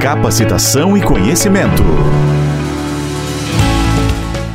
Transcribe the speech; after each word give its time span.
capacitação 0.00 0.96
e 0.96 1.02
conhecimento. 1.02 1.82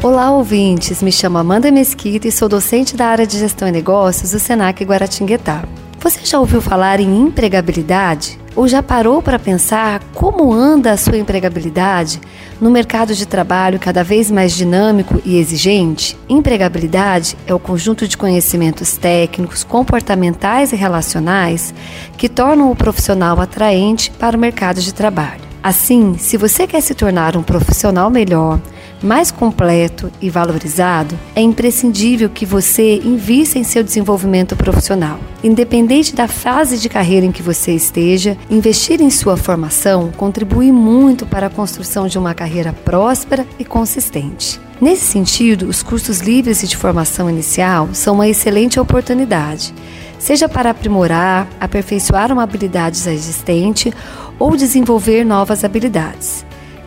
Olá, 0.00 0.30
ouvintes. 0.30 1.02
Me 1.02 1.10
chamo 1.10 1.36
Amanda 1.36 1.68
Mesquita 1.68 2.28
e 2.28 2.32
sou 2.32 2.48
docente 2.48 2.96
da 2.96 3.06
área 3.06 3.26
de 3.26 3.40
Gestão 3.40 3.66
e 3.66 3.72
Negócios 3.72 4.30
do 4.30 4.38
Senac 4.38 4.84
Guaratinguetá. 4.84 5.64
Você 5.98 6.20
já 6.24 6.38
ouviu 6.38 6.62
falar 6.62 7.00
em 7.00 7.22
empregabilidade? 7.22 8.38
Ou 8.54 8.68
já 8.68 8.82
parou 8.82 9.22
para 9.22 9.38
pensar 9.38 10.00
como 10.14 10.52
anda 10.52 10.92
a 10.92 10.96
sua 10.96 11.16
empregabilidade 11.16 12.20
no 12.60 12.70
mercado 12.70 13.14
de 13.14 13.26
trabalho 13.26 13.78
cada 13.78 14.04
vez 14.04 14.30
mais 14.30 14.52
dinâmico 14.52 15.20
e 15.24 15.38
exigente? 15.38 16.18
Empregabilidade 16.28 17.36
é 17.46 17.54
o 17.54 17.58
conjunto 17.58 18.06
de 18.06 18.16
conhecimentos 18.16 18.96
técnicos, 18.96 19.64
comportamentais 19.64 20.72
e 20.72 20.76
relacionais 20.76 21.74
que 22.16 22.28
tornam 22.28 22.70
o 22.70 22.76
profissional 22.76 23.40
atraente 23.40 24.10
para 24.10 24.36
o 24.36 24.40
mercado 24.40 24.80
de 24.80 24.92
trabalho. 24.92 25.40
Assim, 25.62 26.16
se 26.18 26.36
você 26.36 26.66
quer 26.66 26.80
se 26.80 26.94
tornar 26.94 27.36
um 27.36 27.42
profissional 27.42 28.10
melhor, 28.10 28.60
mais 29.02 29.30
completo 29.30 30.10
e 30.20 30.30
valorizado, 30.30 31.18
é 31.34 31.40
imprescindível 31.40 32.30
que 32.30 32.46
você 32.46 32.96
invista 33.04 33.58
em 33.58 33.64
seu 33.64 33.82
desenvolvimento 33.82 34.56
profissional. 34.56 35.18
Independente 35.42 36.14
da 36.14 36.28
fase 36.28 36.78
de 36.78 36.88
carreira 36.88 37.26
em 37.26 37.32
que 37.32 37.42
você 37.42 37.72
esteja, 37.72 38.36
investir 38.48 39.00
em 39.00 39.10
sua 39.10 39.36
formação 39.36 40.12
contribui 40.16 40.70
muito 40.70 41.26
para 41.26 41.48
a 41.48 41.50
construção 41.50 42.06
de 42.06 42.18
uma 42.18 42.34
carreira 42.34 42.72
próspera 42.72 43.46
e 43.58 43.64
consistente. 43.64 44.60
Nesse 44.80 45.04
sentido, 45.04 45.68
os 45.68 45.82
cursos 45.82 46.20
livres 46.20 46.60
de 46.68 46.76
formação 46.76 47.30
inicial 47.30 47.88
são 47.92 48.14
uma 48.14 48.28
excelente 48.28 48.80
oportunidade, 48.80 49.72
seja 50.18 50.48
para 50.48 50.70
aprimorar, 50.70 51.48
aperfeiçoar 51.60 52.32
uma 52.32 52.42
habilidade 52.42 52.98
já 52.98 53.12
existente 53.12 53.92
ou 54.38 54.56
desenvolver 54.56 55.24
novas 55.24 55.64
habilidades. 55.64 56.31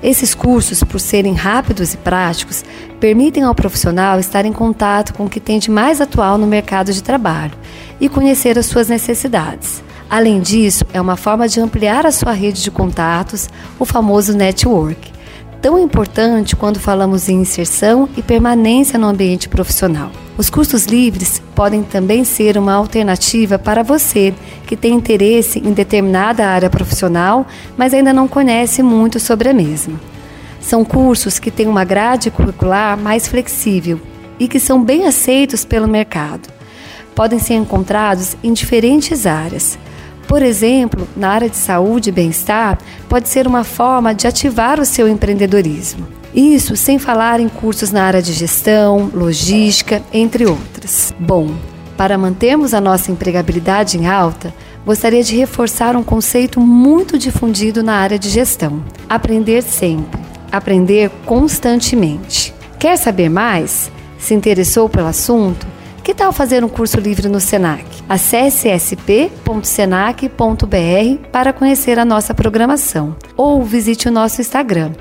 Esses 0.05 0.35
cursos, 0.35 0.83
por 0.83 0.99
serem 0.99 1.33
rápidos 1.33 1.95
e 1.95 1.97
práticos, 1.97 2.63
permitem 2.99 3.41
ao 3.41 3.55
profissional 3.55 4.19
estar 4.19 4.45
em 4.45 4.53
contato 4.53 5.15
com 5.15 5.25
o 5.25 5.29
que 5.29 5.39
tem 5.39 5.57
de 5.57 5.71
mais 5.71 5.99
atual 5.99 6.37
no 6.37 6.45
mercado 6.45 6.93
de 6.93 7.01
trabalho 7.01 7.53
e 7.99 8.07
conhecer 8.07 8.59
as 8.59 8.67
suas 8.67 8.87
necessidades. 8.87 9.83
Além 10.07 10.41
disso, 10.41 10.85
é 10.93 11.01
uma 11.01 11.15
forma 11.15 11.47
de 11.47 11.59
ampliar 11.59 12.05
a 12.05 12.11
sua 12.11 12.33
rede 12.33 12.61
de 12.61 12.69
contatos, 12.69 13.49
o 13.79 13.83
famoso 13.83 14.37
network 14.37 15.11
tão 15.59 15.79
importante 15.79 16.55
quando 16.55 16.79
falamos 16.79 17.27
em 17.27 17.41
inserção 17.41 18.07
e 18.15 18.21
permanência 18.21 18.99
no 18.99 19.07
ambiente 19.07 19.49
profissional. 19.49 20.11
Os 20.37 20.49
cursos 20.49 20.85
livres 20.85 21.41
podem 21.55 21.81
também 21.81 22.23
ser 22.23 22.57
uma 22.57 22.73
alternativa 22.73 23.57
para 23.57 23.83
você 23.83 24.33
que 24.67 24.75
tem 24.75 24.93
interesse 24.93 25.59
em 25.59 25.71
determinada 25.71 26.47
área 26.47 26.69
profissional, 26.69 27.45
mas 27.77 27.93
ainda 27.93 28.11
não 28.11 28.27
conhece 28.27 28.83
muito 28.83 29.19
sobre 29.19 29.49
a 29.49 29.53
mesma. 29.53 29.99
São 30.59 30.83
cursos 30.83 31.39
que 31.39 31.51
têm 31.51 31.67
uma 31.67 31.83
grade 31.83 32.31
curricular 32.31 32.97
mais 32.97 33.27
flexível 33.27 33.99
e 34.39 34.47
que 34.47 34.59
são 34.59 34.83
bem 34.83 35.05
aceitos 35.05 35.63
pelo 35.63 35.87
mercado. 35.87 36.49
Podem 37.13 37.39
ser 37.39 37.53
encontrados 37.53 38.35
em 38.43 38.51
diferentes 38.51 39.25
áreas 39.25 39.77
por 40.27 40.41
exemplo, 40.41 41.07
na 41.15 41.29
área 41.29 41.49
de 41.49 41.55
saúde 41.55 42.09
e 42.09 42.11
bem-estar, 42.11 42.79
pode 43.07 43.29
ser 43.29 43.47
uma 43.47 43.63
forma 43.63 44.13
de 44.13 44.27
ativar 44.27 44.79
o 44.79 44.85
seu 44.85 45.07
empreendedorismo. 45.07 46.07
Isso 46.35 46.75
sem 46.75 46.99
falar 46.99 47.39
em 47.39 47.47
cursos 47.47 47.93
na 47.93 48.03
área 48.03 48.21
de 48.21 48.33
gestão, 48.33 49.09
logística, 49.13 50.03
entre 50.11 50.45
outras. 50.45 51.13
Bom, 51.17 51.55
para 51.95 52.17
mantermos 52.17 52.73
a 52.73 52.81
nossa 52.81 53.09
empregabilidade 53.09 53.97
em 53.97 54.05
alta, 54.05 54.53
gostaria 54.85 55.23
de 55.23 55.37
reforçar 55.37 55.95
um 55.95 56.03
conceito 56.03 56.59
muito 56.59 57.17
difundido 57.17 57.81
na 57.81 57.93
área 57.93 58.19
de 58.19 58.29
gestão: 58.29 58.83
aprender 59.07 59.63
sempre, 59.63 60.19
aprender 60.51 61.09
constantemente. 61.25 62.53
Quer 62.77 62.97
saber 62.97 63.29
mais? 63.29 63.89
Se 64.19 64.33
interessou 64.33 64.89
pelo 64.89 65.07
assunto? 65.07 65.65
Que 66.05 66.13
tal 66.13 66.31
fazer 66.31 66.63
um 66.63 66.69
curso 66.69 66.99
livre 66.99 67.27
no 67.27 67.39
Senac? 67.39 67.83
Acesse 68.07 68.69
sp.senac.br 68.77 70.29
para 71.31 71.51
conhecer 71.51 71.97
a 71.97 72.05
nossa 72.05 72.31
programação 72.31 73.15
ou 73.35 73.63
visite 73.63 74.07
o 74.07 74.11
nosso 74.11 74.39
Instagram, 74.39 74.91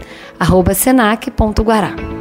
senac.guará. 0.74 2.13